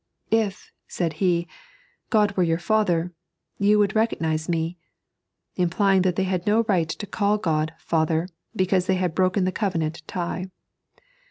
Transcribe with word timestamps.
"If," 0.31 0.71
said 0.87 1.13
He, 1.21 1.47
"God 2.09 2.31
were 2.35 2.41
your 2.41 2.57
Father," 2.57 3.13
you 3.59 3.77
would 3.77 3.95
recognise 3.95 4.49
Me— 4.49 4.79
implying 5.63 6.01
that 6.01 6.15
they 6.15 6.23
had 6.23 6.47
no 6.47 6.63
right 6.63 6.89
to 6.89 7.05
call 7.05 7.37
God" 7.37 7.73
Father," 7.91 8.27
because 8.55 8.87
they 8.87 8.95
had 8.95 9.13
broken 9.13 9.43
the 9.45 9.51
covenant 9.51 10.01
tie. 10.07 10.47